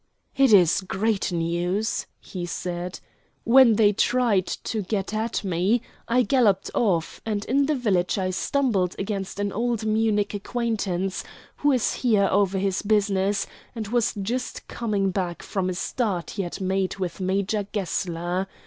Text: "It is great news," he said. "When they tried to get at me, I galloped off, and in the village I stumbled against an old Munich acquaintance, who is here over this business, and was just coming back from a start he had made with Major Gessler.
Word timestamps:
"It 0.35 0.51
is 0.51 0.81
great 0.81 1.31
news," 1.31 2.07
he 2.19 2.47
said. 2.47 2.99
"When 3.43 3.75
they 3.75 3.93
tried 3.93 4.47
to 4.47 4.81
get 4.81 5.13
at 5.13 5.43
me, 5.43 5.83
I 6.07 6.23
galloped 6.23 6.71
off, 6.73 7.21
and 7.23 7.45
in 7.45 7.67
the 7.67 7.75
village 7.75 8.17
I 8.17 8.31
stumbled 8.31 8.95
against 8.97 9.39
an 9.39 9.51
old 9.51 9.85
Munich 9.85 10.33
acquaintance, 10.33 11.23
who 11.57 11.71
is 11.71 11.93
here 11.93 12.27
over 12.31 12.57
this 12.57 12.81
business, 12.81 13.45
and 13.75 13.89
was 13.89 14.15
just 14.19 14.67
coming 14.67 15.11
back 15.11 15.43
from 15.43 15.69
a 15.69 15.75
start 15.75 16.31
he 16.31 16.41
had 16.41 16.59
made 16.59 16.95
with 16.95 17.21
Major 17.21 17.67
Gessler. 17.71 18.47